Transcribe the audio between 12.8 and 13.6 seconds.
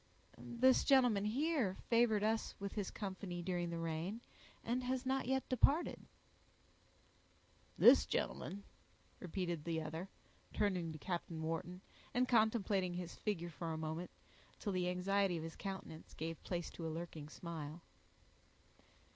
his figure